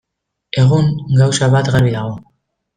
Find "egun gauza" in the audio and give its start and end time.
0.61-1.53